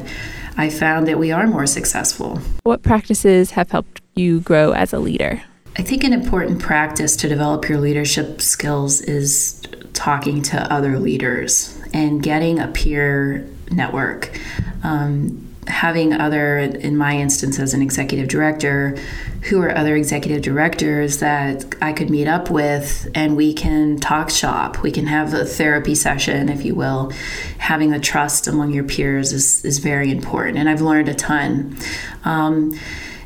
I 0.58 0.70
found 0.70 1.08
that 1.08 1.18
we 1.18 1.32
are 1.32 1.48
more 1.48 1.66
successful. 1.66 2.40
What 2.64 2.84
practices 2.84 3.52
have 3.52 3.72
helped 3.72 4.02
you 4.16 4.42
grow 4.42 4.74
as 4.74 4.94
a 4.94 5.00
leader? 5.00 5.42
I 5.78 5.84
think 5.84 6.04
an 6.04 6.12
important 6.14 6.60
practice 6.60 7.16
to 7.18 7.30
develop 7.30 7.70
your 7.70 7.80
leadership 7.80 8.42
skills 8.42 9.00
is 9.02 9.62
talking 9.94 10.42
to 10.44 10.74
other 10.74 11.00
leaders 11.00 11.80
and 11.94 12.22
getting 12.22 12.60
a 12.60 12.68
peer 12.68 13.48
network. 13.72 14.38
Um, 14.84 15.51
having 15.72 16.14
other, 16.14 16.60
in 16.60 16.96
my 16.98 17.18
instance 17.18 17.58
as 17.58 17.74
an 17.74 17.82
executive 17.82 18.28
director, 18.28 18.96
who 19.44 19.62
are 19.62 19.76
other 19.76 19.96
executive 19.96 20.44
directors 20.44 21.18
that 21.18 21.66
I 21.82 21.94
could 21.94 22.10
meet 22.10 22.28
up 22.28 22.52
with 22.52 23.10
and 23.16 23.36
we 23.36 23.54
can 23.54 24.00
talk 24.00 24.30
shop. 24.30 24.84
We 24.84 24.92
can 24.92 25.08
have 25.08 25.34
a 25.34 25.46
therapy 25.46 25.96
session, 25.96 26.50
if 26.50 26.64
you 26.64 26.76
will. 26.76 27.12
Having 27.58 27.92
the 27.92 28.00
trust 28.00 28.48
among 28.48 28.74
your 28.74 28.84
peers 28.84 29.34
is, 29.34 29.66
is 29.66 29.80
very 29.80 30.12
important. 30.12 30.58
And 30.58 30.70
I've 30.70 30.82
learned 30.82 31.10
a 31.10 31.16
ton. 31.16 31.78
Um, 32.24 32.78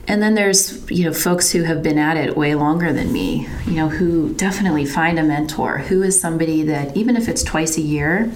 and 0.07 0.21
then 0.21 0.35
there's 0.35 0.89
you 0.91 1.03
know 1.03 1.13
folks 1.13 1.51
who 1.51 1.63
have 1.63 1.81
been 1.81 1.97
at 1.97 2.15
it 2.15 2.37
way 2.37 2.53
longer 2.53 2.93
than 2.93 3.11
me 3.11 3.47
you 3.65 3.73
know 3.73 3.89
who 3.89 4.33
definitely 4.35 4.85
find 4.85 5.17
a 5.17 5.23
mentor 5.23 5.79
who 5.79 6.03
is 6.03 6.19
somebody 6.21 6.61
that 6.61 6.95
even 6.95 7.15
if 7.15 7.27
it's 7.27 7.43
twice 7.43 7.77
a 7.77 7.81
year 7.81 8.31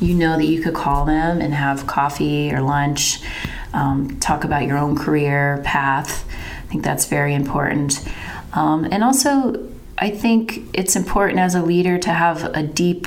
you 0.00 0.14
know 0.14 0.36
that 0.36 0.46
you 0.46 0.62
could 0.62 0.74
call 0.74 1.04
them 1.04 1.40
and 1.40 1.54
have 1.54 1.86
coffee 1.86 2.52
or 2.52 2.60
lunch, 2.60 3.20
um, 3.72 4.18
talk 4.20 4.44
about 4.44 4.64
your 4.64 4.78
own 4.78 4.96
career 4.96 5.60
path. 5.64 6.24
I 6.28 6.70
think 6.70 6.84
that's 6.84 7.06
very 7.06 7.34
important. 7.34 8.06
Um, 8.52 8.84
and 8.90 9.02
also, 9.02 9.68
I 9.98 10.10
think 10.10 10.62
it's 10.72 10.96
important 10.96 11.40
as 11.40 11.54
a 11.54 11.62
leader 11.62 11.98
to 11.98 12.10
have 12.10 12.44
a 12.56 12.62
deep 12.62 13.06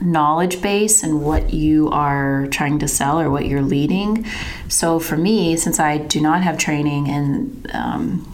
knowledge 0.00 0.60
base 0.60 1.02
and 1.02 1.22
what 1.22 1.52
you 1.52 1.88
are 1.90 2.46
trying 2.48 2.78
to 2.80 2.88
sell 2.88 3.20
or 3.20 3.30
what 3.30 3.46
you're 3.46 3.62
leading. 3.62 4.26
So 4.68 4.98
for 4.98 5.16
me, 5.16 5.56
since 5.56 5.78
I 5.78 5.98
do 5.98 6.20
not 6.20 6.42
have 6.42 6.58
training 6.58 7.06
in 7.06 7.66
um, 7.72 8.24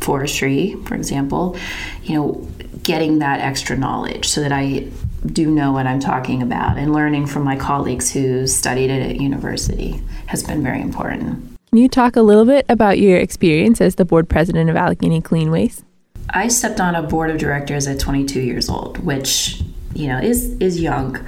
forestry, 0.00 0.76
for 0.84 0.94
example, 0.94 1.56
you 2.02 2.14
know, 2.14 2.48
getting 2.82 3.18
that 3.20 3.40
extra 3.40 3.76
knowledge 3.76 4.28
so 4.28 4.40
that 4.40 4.52
I 4.52 4.88
do 5.26 5.50
know 5.50 5.72
what 5.72 5.86
I'm 5.86 6.00
talking 6.00 6.42
about, 6.42 6.76
and 6.76 6.92
learning 6.92 7.26
from 7.26 7.44
my 7.44 7.56
colleagues 7.56 8.10
who 8.10 8.46
studied 8.46 8.90
it 8.90 9.10
at 9.10 9.20
university 9.20 10.02
has 10.26 10.42
been 10.42 10.62
very 10.62 10.80
important. 10.80 11.58
Can 11.70 11.78
you 11.78 11.88
talk 11.88 12.16
a 12.16 12.22
little 12.22 12.44
bit 12.44 12.66
about 12.68 12.98
your 12.98 13.18
experience 13.18 13.80
as 13.80 13.94
the 13.94 14.04
board 14.04 14.28
president 14.28 14.68
of 14.68 14.76
Allegheny 14.76 15.22
Cleanways? 15.22 15.82
I 16.30 16.48
stepped 16.48 16.80
on 16.80 16.94
a 16.94 17.02
board 17.02 17.30
of 17.30 17.38
directors 17.38 17.86
at 17.86 17.98
22 17.98 18.40
years 18.40 18.68
old, 18.68 18.98
which 18.98 19.62
you 19.94 20.08
know 20.08 20.18
is 20.18 20.56
is 20.58 20.80
young. 20.80 21.24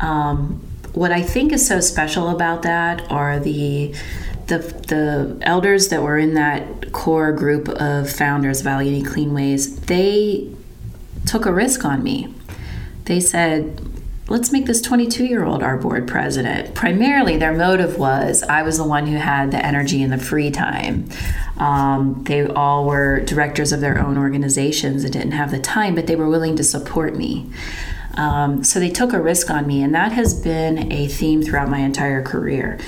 Um, 0.00 0.60
what 0.94 1.12
I 1.12 1.22
think 1.22 1.52
is 1.52 1.66
so 1.66 1.80
special 1.80 2.28
about 2.28 2.62
that 2.62 3.10
are 3.10 3.38
the 3.40 3.94
the 4.46 4.58
the 4.58 5.38
elders 5.42 5.88
that 5.88 6.02
were 6.02 6.18
in 6.18 6.34
that 6.34 6.92
core 6.92 7.32
group 7.32 7.68
of 7.68 8.10
founders 8.10 8.60
of 8.60 8.66
Allegheny 8.66 9.02
Cleanways. 9.02 9.86
They 9.86 10.50
took 11.26 11.44
a 11.44 11.52
risk 11.52 11.84
on 11.84 12.02
me 12.02 12.34
they 13.08 13.20
said, 13.20 13.80
let's 14.28 14.52
make 14.52 14.66
this 14.66 14.82
22 14.82 15.24
year 15.24 15.44
old 15.44 15.62
our 15.62 15.76
board 15.76 16.06
president. 16.06 16.74
Primarily, 16.74 17.38
their 17.38 17.54
motive 17.54 17.98
was 17.98 18.42
I 18.42 18.62
was 18.62 18.76
the 18.76 18.84
one 18.84 19.06
who 19.06 19.16
had 19.16 19.50
the 19.50 19.64
energy 19.64 20.02
and 20.02 20.12
the 20.12 20.18
free 20.18 20.50
time. 20.50 21.08
Um, 21.56 22.22
they 22.24 22.46
all 22.46 22.84
were 22.84 23.20
directors 23.20 23.72
of 23.72 23.80
their 23.80 23.98
own 23.98 24.18
organizations 24.18 25.04
and 25.04 25.12
didn't 25.12 25.32
have 25.32 25.50
the 25.50 25.58
time, 25.58 25.94
but 25.94 26.06
they 26.06 26.16
were 26.16 26.28
willing 26.28 26.56
to 26.56 26.64
support 26.64 27.16
me. 27.16 27.50
Um, 28.14 28.62
so 28.64 28.78
they 28.78 28.90
took 28.90 29.12
a 29.12 29.20
risk 29.20 29.48
on 29.48 29.66
me, 29.66 29.82
and 29.82 29.94
that 29.94 30.12
has 30.12 30.34
been 30.34 30.92
a 30.92 31.06
theme 31.06 31.42
throughout 31.42 31.68
my 31.68 31.78
entire 31.78 32.22
career. 32.22 32.78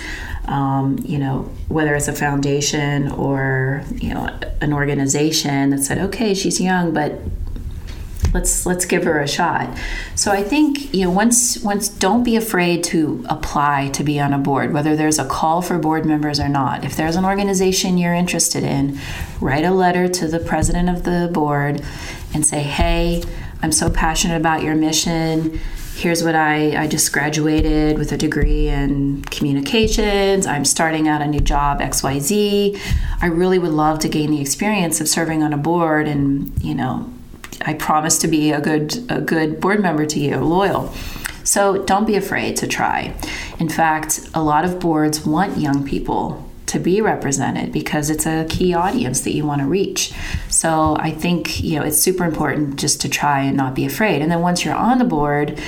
Um, 0.47 0.99
you 1.05 1.19
know, 1.19 1.43
whether 1.69 1.95
it's 1.95 2.09
a 2.09 2.13
foundation 2.13 3.11
or 3.13 3.85
you 3.95 4.13
know 4.13 4.29
an 4.61 4.73
organization 4.73 5.71
that 5.71 5.79
said, 5.79 5.99
"Okay, 5.99 6.35
she's 6.35 6.61
young, 6.61 6.93
but 6.93 7.21
let's 8.33 8.67
let's 8.67 8.85
give 8.85 9.05
her 9.05 9.21
a 9.21 9.29
shot 9.29 9.77
so 10.15 10.31
i 10.31 10.43
think 10.43 10.93
you 10.95 11.05
know 11.05 11.11
once 11.11 11.59
once 11.63 11.89
don't 11.89 12.23
be 12.23 12.37
afraid 12.37 12.83
to 12.85 13.25
apply 13.29 13.89
to 13.89 14.05
be 14.05 14.21
on 14.21 14.33
a 14.33 14.39
board 14.39 14.73
whether 14.73 14.97
there's 14.97 15.19
a 15.19 15.25
call 15.25 15.63
for 15.63 15.79
board 15.79 16.05
members 16.05 16.39
or 16.39 16.49
not 16.49 16.85
if 16.85 16.97
there's 16.97 17.17
an 17.17 17.25
organization 17.25 17.99
you're 17.99 18.15
interested 18.15 18.63
in 18.63 18.99
write 19.41 19.65
a 19.65 19.71
letter 19.71 20.09
to 20.09 20.27
the 20.27 20.39
president 20.39 20.89
of 20.89 21.05
the 21.05 21.29
board 21.33 21.83
and 22.35 22.47
say 22.47 22.63
hey 22.63 23.23
i'm 23.63 23.73
so 23.73 23.91
passionate 23.91 24.37
about 24.37 24.63
your 24.63 24.75
mission 24.75 25.59
here's 25.97 26.25
what 26.25 26.35
I, 26.35 26.85
I 26.85 26.87
just 26.87 27.13
graduated 27.13 27.99
with 27.99 28.11
a 28.13 28.17
degree 28.17 28.69
in 28.69 29.23
communications. 29.25 30.47
I'm 30.47 30.65
starting 30.65 31.09
out 31.09 31.21
a 31.21 31.27
new 31.27 31.41
job, 31.41 31.81
XYZ. 31.81 32.81
I 33.21 33.27
really 33.27 33.59
would 33.59 33.73
love 33.73 33.99
to 33.99 34.09
gain 34.09 34.31
the 34.31 34.41
experience 34.41 35.03
of 35.03 35.09
serving 35.09 35.43
on 35.43 35.53
a 35.53 35.59
board 35.59 36.09
and, 36.09 36.59
you 36.63 36.75
know, 36.75 37.13
I 37.63 37.75
promise 37.75 38.19
to 38.19 38.29
be 38.29 38.53
a 38.53 38.61
good 38.61 38.97
a 39.11 39.21
good 39.21 39.61
board 39.61 39.81
member 39.81 40.07
to 40.07 40.21
you, 40.21 40.37
loyal. 40.37 40.93
So 41.45 41.83
don't 41.85 42.07
be 42.07 42.17
afraid 42.17 42.57
to 42.59 42.67
try. 42.67 43.15
In 43.59 43.69
fact, 43.69 44.29
a 44.35 44.43
lot 44.43 44.65
of 44.65 44.79
boards 44.79 45.27
want 45.27 45.59
young 45.59 45.85
people 45.85 46.47
to 46.67 46.79
be 46.79 47.01
represented 47.01 47.73
because 47.73 48.11
it's 48.11 48.27
a 48.27 48.47
key 48.49 48.73
audience 48.75 49.23
that 49.23 49.33
you 49.33 49.45
want 49.45 49.61
to 49.61 49.67
reach. 49.67 50.13
So 50.49 50.97
I 51.01 51.11
think, 51.11 51.63
you 51.63 51.77
know, 51.77 51.85
it's 51.85 51.99
super 51.99 52.25
important 52.25 52.77
just 52.77 53.01
to 53.01 53.09
try 53.09 53.41
and 53.41 53.57
not 53.57 53.75
be 53.75 53.85
afraid. 53.85 54.23
And 54.23 54.31
then 54.31 54.41
once 54.41 54.65
you're 54.65 54.75
on 54.75 54.99
the 54.99 55.05
board, 55.05 55.59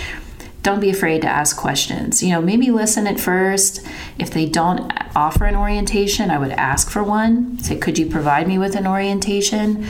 don't 0.62 0.78
be 0.78 0.90
afraid 0.90 1.22
to 1.22 1.28
ask 1.28 1.56
questions. 1.56 2.22
You 2.22 2.30
know, 2.30 2.40
maybe 2.40 2.70
listen 2.70 3.08
at 3.08 3.18
first. 3.18 3.84
If 4.16 4.30
they 4.30 4.46
don't 4.46 4.92
offer 5.16 5.44
an 5.44 5.56
orientation, 5.56 6.30
I 6.30 6.38
would 6.38 6.52
ask 6.52 6.88
for 6.88 7.02
one. 7.02 7.58
Say, 7.58 7.76
could 7.78 7.98
you 7.98 8.06
provide 8.06 8.46
me 8.46 8.58
with 8.58 8.76
an 8.76 8.86
orientation? 8.86 9.84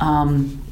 Um, 0.00 0.65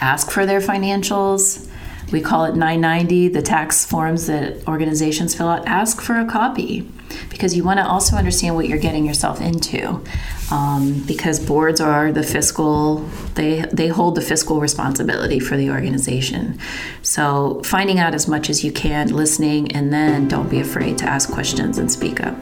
ask 0.00 0.30
for 0.30 0.46
their 0.46 0.60
financials. 0.60 1.68
We 2.10 2.22
call 2.22 2.46
it 2.46 2.54
990, 2.54 3.28
the 3.28 3.42
tax 3.42 3.84
forms 3.84 4.26
that 4.28 4.66
organizations 4.66 5.34
fill 5.34 5.48
out. 5.48 5.66
Ask 5.66 6.00
for 6.00 6.18
a 6.18 6.24
copy 6.24 6.90
because 7.28 7.56
you 7.56 7.64
want 7.64 7.78
to 7.78 7.86
also 7.86 8.16
understand 8.16 8.54
what 8.54 8.66
you're 8.66 8.78
getting 8.78 9.04
yourself 9.04 9.40
into. 9.40 10.02
Um, 10.50 11.02
because 11.06 11.44
boards 11.44 11.80
are 11.80 12.10
the 12.10 12.22
fiscal, 12.22 12.98
they, 13.34 13.60
they 13.72 13.88
hold 13.88 14.14
the 14.14 14.22
fiscal 14.22 14.60
responsibility 14.60 15.38
for 15.40 15.58
the 15.58 15.70
organization. 15.70 16.58
So 17.02 17.60
finding 17.64 17.98
out 17.98 18.14
as 18.14 18.26
much 18.26 18.48
as 18.48 18.64
you 18.64 18.72
can, 18.72 19.08
listening, 19.08 19.72
and 19.72 19.92
then 19.92 20.28
don't 20.28 20.48
be 20.48 20.60
afraid 20.60 20.96
to 20.98 21.04
ask 21.04 21.30
questions 21.30 21.76
and 21.76 21.92
speak 21.92 22.20
up. 22.22 22.34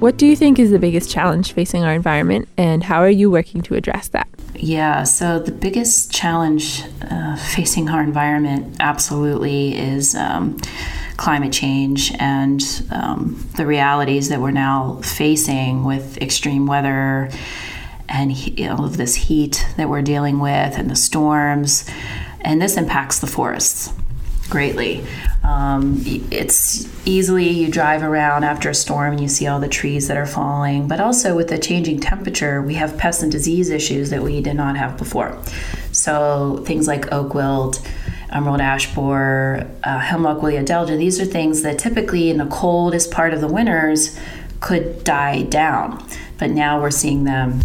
What 0.00 0.16
do 0.16 0.26
you 0.26 0.34
think 0.34 0.58
is 0.58 0.70
the 0.70 0.78
biggest 0.78 1.10
challenge 1.10 1.52
facing 1.52 1.84
our 1.84 1.92
environment, 1.92 2.48
and 2.56 2.82
how 2.82 3.00
are 3.02 3.10
you 3.10 3.30
working 3.30 3.60
to 3.60 3.74
address 3.74 4.08
that? 4.08 4.26
Yeah, 4.54 5.02
so 5.02 5.38
the 5.38 5.52
biggest 5.52 6.10
challenge 6.10 6.84
uh, 7.02 7.36
facing 7.36 7.90
our 7.90 8.02
environment 8.02 8.78
absolutely 8.80 9.76
is 9.76 10.14
um, 10.14 10.56
climate 11.18 11.52
change 11.52 12.14
and 12.18 12.62
um, 12.90 13.46
the 13.58 13.66
realities 13.66 14.30
that 14.30 14.40
we're 14.40 14.52
now 14.52 15.02
facing 15.02 15.84
with 15.84 16.16
extreme 16.22 16.64
weather 16.66 17.30
and 18.08 18.32
he, 18.32 18.66
all 18.68 18.86
of 18.86 18.96
this 18.96 19.14
heat 19.14 19.66
that 19.76 19.90
we're 19.90 20.00
dealing 20.00 20.40
with 20.40 20.78
and 20.78 20.90
the 20.90 20.96
storms. 20.96 21.88
And 22.40 22.60
this 22.60 22.78
impacts 22.78 23.18
the 23.18 23.26
forests 23.26 23.92
greatly. 24.50 25.04
Um, 25.42 26.02
it's 26.04 26.86
easily 27.06 27.48
you 27.48 27.70
drive 27.70 28.02
around 28.02 28.44
after 28.44 28.68
a 28.68 28.74
storm 28.74 29.12
and 29.12 29.20
you 29.20 29.28
see 29.28 29.46
all 29.46 29.58
the 29.58 29.68
trees 29.68 30.08
that 30.08 30.16
are 30.16 30.26
falling, 30.26 30.86
but 30.86 31.00
also 31.00 31.34
with 31.34 31.48
the 31.48 31.58
changing 31.58 32.00
temperature, 32.00 32.60
we 32.60 32.74
have 32.74 32.98
pest 32.98 33.22
and 33.22 33.32
disease 33.32 33.70
issues 33.70 34.10
that 34.10 34.22
we 34.22 34.42
did 34.42 34.54
not 34.54 34.76
have 34.76 34.98
before. 34.98 35.38
So 35.92 36.62
things 36.66 36.86
like 36.86 37.10
oak 37.12 37.32
wilt, 37.32 37.80
emerald 38.30 38.60
ash 38.60 38.94
borer, 38.94 39.66
uh, 39.82 39.98
hemlock 39.98 40.42
woolly 40.42 40.56
adelgid, 40.56 40.98
these 40.98 41.18
are 41.20 41.24
things 41.24 41.62
that 41.62 41.78
typically 41.78 42.28
in 42.28 42.36
the 42.36 42.46
coldest 42.46 43.10
part 43.10 43.32
of 43.32 43.40
the 43.40 43.48
winters 43.48 44.18
could 44.60 45.02
die 45.04 45.42
down, 45.44 46.06
but 46.38 46.50
now 46.50 46.80
we're 46.80 46.90
seeing 46.90 47.24
them 47.24 47.62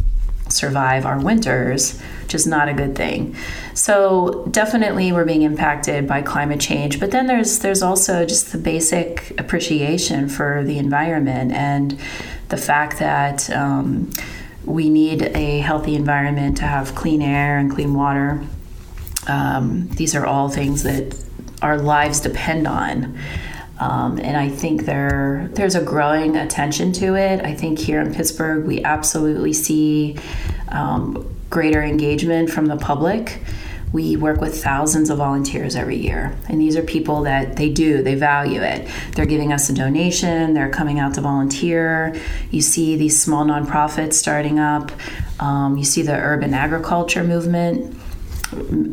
survive 0.55 1.05
our 1.05 1.19
winters, 1.19 2.00
which 2.24 2.33
is 2.33 2.47
not 2.47 2.69
a 2.69 2.74
good 2.74 2.95
thing. 2.95 3.35
So 3.74 4.47
definitely 4.51 5.12
we're 5.12 5.25
being 5.25 5.43
impacted 5.43 6.07
by 6.07 6.21
climate 6.21 6.59
change, 6.59 7.00
but 7.00 7.12
then 7.12 7.27
there's 7.27 7.59
there's 7.59 7.83
also 7.83 8.25
just 8.25 8.51
the 8.51 8.57
basic 8.57 9.38
appreciation 9.39 10.29
for 10.29 10.63
the 10.63 10.77
environment 10.77 11.51
and 11.51 12.00
the 12.50 12.57
fact 12.57 13.00
that 13.00 13.50
um, 13.50 14.12
we 14.65 14.89
need 14.89 15.21
a 15.35 15.59
healthy 15.59 15.95
environment 15.95 16.57
to 16.57 16.63
have 16.63 16.95
clean 16.95 17.21
air 17.21 17.57
and 17.57 17.71
clean 17.71 17.93
water. 17.93 18.43
Um, 19.27 19.88
these 19.89 20.15
are 20.15 20.25
all 20.25 20.50
things 20.50 20.83
that 20.83 21.15
our 21.62 21.77
lives 21.77 22.19
depend 22.19 22.67
on. 22.67 23.17
Um, 23.79 24.20
and 24.20 24.38
I 24.38 24.50
think 24.50 24.86
there 24.86 25.50
there's 25.53 25.75
a 25.75 25.84
growing 25.84 26.38
attention 26.38 26.94
to 26.94 27.15
it. 27.15 27.44
I 27.44 27.53
think 27.53 27.77
here 27.79 28.00
in 28.00 28.13
Pittsburgh, 28.13 28.65
we 28.65 28.84
absolutely 28.84 29.53
see 29.53 30.17
um, 30.70 31.36
greater 31.50 31.82
engagement 31.82 32.50
from 32.50 32.67
the 32.67 32.77
public. 32.77 33.41
We 33.91 34.17
work 34.17 34.41
with 34.41 34.62
thousands 34.62 35.10
of 35.10 35.20
volunteers 35.20 35.75
every 35.75 35.96
year, 35.96 36.36
and 36.50 36.60
these 36.60 36.75
are 36.75 36.84
people 36.84 37.24
that 37.24 37.55
they 37.55 37.70
do, 37.70 38.03
they 38.03 38.15
value 38.15 38.62
it. 38.62 38.89
They're 39.13 39.25
giving 39.25 39.53
us 39.53 39.70
a 39.70 39.74
donation, 39.74 40.53
they're 40.53 40.70
coming 40.70 41.00
out 41.00 41.13
to 41.13 41.22
volunteer. 41.22 42.13
You 42.51 42.62
see 42.62 42.98
these 42.98 43.22
small 43.22 43.46
nonprofits 43.46 44.13
starting 44.13 44.60
up, 44.60 44.91
um, 45.39 45.77
you 45.77 45.86
see 45.86 46.01
the 46.01 46.15
urban 46.15 46.53
agriculture 46.53 47.24
movement 47.24 47.96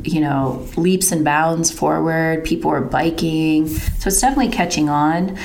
you 0.04 0.20
know, 0.20 0.66
leaps 0.76 1.12
and 1.12 1.24
bounds 1.24 1.70
forward. 1.70 2.44
People 2.44 2.70
are 2.70 2.80
biking. 2.80 3.68
So 3.68 4.08
it's 4.08 4.20
definitely 4.20 4.52
catching 4.52 4.88
on. 4.88 5.38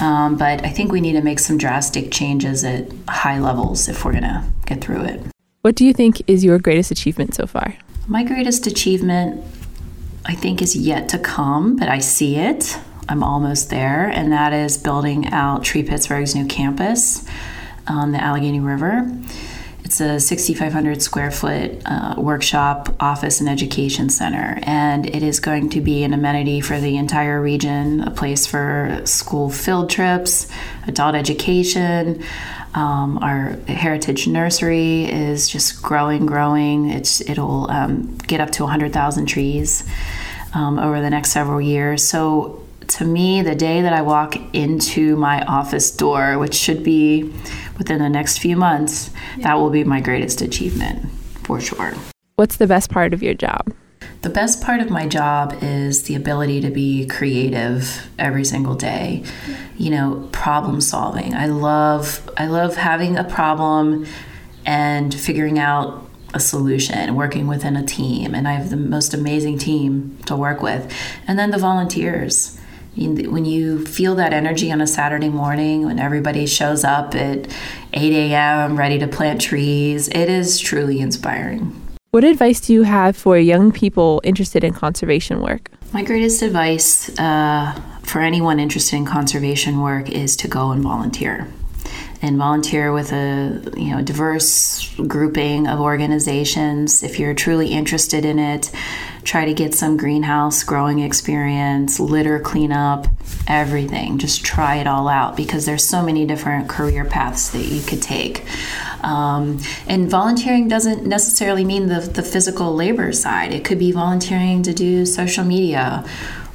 Um, 0.00 0.36
but 0.36 0.64
I 0.64 0.68
think 0.68 0.92
we 0.92 1.00
need 1.00 1.14
to 1.14 1.22
make 1.22 1.38
some 1.38 1.56
drastic 1.56 2.12
changes 2.12 2.64
at 2.64 2.90
high 3.08 3.38
levels 3.38 3.88
if 3.88 4.04
we're 4.04 4.12
going 4.12 4.24
to 4.24 4.44
get 4.66 4.82
through 4.82 5.02
it. 5.02 5.20
What 5.62 5.74
do 5.74 5.84
you 5.84 5.92
think 5.92 6.22
is 6.28 6.44
your 6.44 6.58
greatest 6.58 6.90
achievement 6.90 7.34
so 7.34 7.46
far? 7.46 7.76
My 8.06 8.22
greatest 8.22 8.66
achievement, 8.66 9.42
I 10.24 10.34
think, 10.34 10.62
is 10.62 10.76
yet 10.76 11.08
to 11.08 11.18
come, 11.18 11.76
but 11.76 11.88
I 11.88 11.98
see 11.98 12.36
it. 12.36 12.78
I'm 13.08 13.22
almost 13.22 13.70
there, 13.70 14.08
and 14.08 14.32
that 14.32 14.52
is 14.52 14.78
building 14.78 15.32
out 15.32 15.64
Tree 15.64 15.82
Pittsburgh's 15.82 16.34
new 16.34 16.46
campus 16.46 17.26
on 17.88 18.12
the 18.12 18.22
Allegheny 18.22 18.60
River. 18.60 19.10
It's 19.86 20.00
a 20.00 20.18
6,500 20.18 21.00
square 21.00 21.30
foot 21.30 21.80
uh, 21.86 22.16
workshop, 22.18 22.96
office, 22.98 23.38
and 23.38 23.48
education 23.48 24.10
center, 24.10 24.58
and 24.64 25.06
it 25.06 25.22
is 25.22 25.38
going 25.38 25.70
to 25.70 25.80
be 25.80 26.02
an 26.02 26.12
amenity 26.12 26.60
for 26.60 26.80
the 26.80 26.96
entire 26.96 27.40
region, 27.40 28.00
a 28.00 28.10
place 28.10 28.48
for 28.48 29.00
school 29.04 29.48
field 29.48 29.88
trips, 29.88 30.48
adult 30.88 31.14
education. 31.14 32.24
Um, 32.74 33.18
our 33.18 33.50
heritage 33.68 34.26
nursery 34.26 35.04
is 35.04 35.48
just 35.48 35.80
growing, 35.84 36.26
growing. 36.26 36.90
It's 36.90 37.20
it'll 37.20 37.70
um, 37.70 38.18
get 38.26 38.40
up 38.40 38.50
to 38.50 38.64
100,000 38.64 39.26
trees 39.26 39.88
um, 40.52 40.80
over 40.80 41.00
the 41.00 41.10
next 41.10 41.30
several 41.30 41.60
years. 41.60 42.02
So 42.02 42.66
to 42.88 43.04
me, 43.04 43.42
the 43.42 43.54
day 43.54 43.82
that 43.82 43.92
I 43.92 44.02
walk 44.02 44.36
into 44.52 45.16
my 45.16 45.44
office 45.44 45.90
door, 45.90 46.38
which 46.38 46.54
should 46.54 46.82
be 46.82 47.32
within 47.78 47.98
the 47.98 48.08
next 48.08 48.38
few 48.38 48.56
months, 48.56 49.10
yeah. 49.36 49.44
that 49.44 49.54
will 49.54 49.70
be 49.70 49.84
my 49.84 50.00
greatest 50.00 50.42
achievement 50.42 51.10
for 51.44 51.60
sure. 51.60 51.94
What's 52.36 52.56
the 52.56 52.66
best 52.66 52.90
part 52.90 53.14
of 53.14 53.22
your 53.22 53.34
job? 53.34 53.72
The 54.22 54.30
best 54.30 54.62
part 54.62 54.80
of 54.80 54.90
my 54.90 55.06
job 55.06 55.56
is 55.62 56.04
the 56.04 56.14
ability 56.14 56.60
to 56.62 56.70
be 56.70 57.06
creative 57.06 58.08
every 58.18 58.44
single 58.44 58.74
day. 58.74 59.24
You 59.76 59.90
know, 59.90 60.28
problem 60.32 60.80
solving. 60.80 61.34
I 61.34 61.46
love 61.46 62.28
I 62.36 62.46
love 62.46 62.76
having 62.76 63.16
a 63.16 63.24
problem 63.24 64.06
and 64.64 65.14
figuring 65.14 65.58
out 65.58 66.02
a 66.34 66.40
solution, 66.40 67.14
working 67.14 67.46
within 67.46 67.76
a 67.76 67.86
team, 67.86 68.34
and 68.34 68.48
I 68.48 68.52
have 68.52 68.70
the 68.70 68.76
most 68.76 69.14
amazing 69.14 69.58
team 69.58 70.18
to 70.26 70.36
work 70.36 70.60
with. 70.60 70.92
And 71.26 71.38
then 71.38 71.50
the 71.50 71.58
volunteers 71.58 72.58
when 72.96 73.44
you 73.44 73.84
feel 73.84 74.14
that 74.14 74.32
energy 74.32 74.72
on 74.72 74.80
a 74.80 74.86
Saturday 74.86 75.28
morning, 75.28 75.84
when 75.84 75.98
everybody 75.98 76.46
shows 76.46 76.84
up 76.84 77.14
at 77.14 77.46
8 77.92 78.12
a.m. 78.12 78.76
ready 78.76 78.98
to 78.98 79.06
plant 79.06 79.40
trees, 79.40 80.08
it 80.08 80.28
is 80.28 80.58
truly 80.58 81.00
inspiring. 81.00 81.82
What 82.10 82.24
advice 82.24 82.60
do 82.60 82.72
you 82.72 82.84
have 82.84 83.16
for 83.16 83.36
young 83.36 83.72
people 83.72 84.22
interested 84.24 84.64
in 84.64 84.72
conservation 84.72 85.42
work? 85.42 85.70
My 85.92 86.02
greatest 86.02 86.40
advice 86.40 87.10
uh, 87.18 87.78
for 88.02 88.20
anyone 88.22 88.58
interested 88.58 88.96
in 88.96 89.04
conservation 89.04 89.82
work 89.82 90.08
is 90.08 90.36
to 90.38 90.48
go 90.48 90.70
and 90.70 90.82
volunteer 90.82 91.46
and 92.26 92.36
volunteer 92.36 92.92
with 92.92 93.12
a 93.12 93.72
you 93.76 93.90
know 93.90 94.02
diverse 94.02 94.92
grouping 95.06 95.66
of 95.66 95.80
organizations. 95.80 97.02
If 97.02 97.18
you're 97.18 97.34
truly 97.34 97.68
interested 97.68 98.24
in 98.24 98.38
it 98.38 98.70
try 99.26 99.44
to 99.44 99.52
get 99.52 99.74
some 99.74 99.96
greenhouse 99.96 100.62
growing 100.62 101.00
experience 101.00 101.98
litter 101.98 102.38
cleanup 102.38 103.08
everything. 103.48 104.18
Just 104.18 104.44
try 104.44 104.76
it 104.76 104.86
all 104.86 105.08
out 105.08 105.36
because 105.36 105.66
there's 105.66 105.84
so 105.84 106.02
many 106.02 106.24
different 106.24 106.68
career 106.68 107.04
paths 107.04 107.50
that 107.50 107.64
you 107.64 107.82
could 107.82 108.00
take. 108.00 108.44
Um, 109.02 109.60
and 109.88 110.08
volunteering 110.08 110.68
doesn't 110.68 111.04
necessarily 111.04 111.64
mean 111.64 111.88
the, 111.88 112.00
the 112.00 112.22
physical 112.22 112.74
labor 112.74 113.12
side. 113.12 113.52
It 113.52 113.64
could 113.64 113.78
be 113.78 113.92
volunteering 113.92 114.62
to 114.62 114.72
do 114.72 115.04
social 115.04 115.44
media 115.44 116.04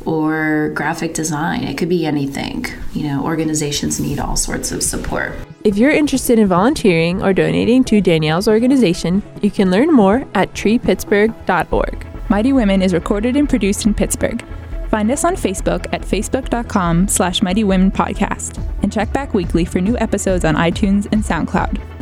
or 0.06 0.72
graphic 0.74 1.14
design. 1.14 1.64
It 1.64 1.78
could 1.78 1.90
be 1.90 2.06
anything. 2.06 2.66
You 2.94 3.08
know, 3.08 3.24
organizations 3.24 4.00
need 4.00 4.20
all 4.20 4.36
sorts 4.36 4.72
of 4.72 4.84
support. 4.84 5.34
If 5.64 5.78
you're 5.78 5.92
interested 5.92 6.40
in 6.40 6.48
volunteering 6.48 7.22
or 7.22 7.34
donating 7.34 7.84
to 7.86 8.02
Danielle's 8.02 8.48
organization, 8.48 9.22
you 9.42 9.52
can 9.52 9.70
learn 9.70 9.94
more 9.94 10.26
at 10.34 10.54
treepittsburgh.org. 10.54 12.08
Mighty 12.30 12.54
Women 12.54 12.82
is 12.82 12.94
recorded 12.94 13.36
and 13.36 13.48
produced 13.48 13.86
in 13.86 13.94
Pittsburgh. 13.94 14.44
Find 14.90 15.10
us 15.12 15.24
on 15.24 15.36
Facebook 15.36 15.86
at 15.94 16.02
facebook.com 16.02 17.08
slash 17.08 17.42
Mighty 17.42 17.64
Women 17.64 17.92
Podcast 17.92 18.62
and 18.84 18.92
check 18.92 19.14
back 19.14 19.34
weekly 19.34 19.64
for 19.64 19.80
new 19.80 19.98
episodes 20.00 20.44
on 20.44 20.56
iTunes 20.56 21.08
and 21.12 21.24
SoundCloud. 21.24 22.01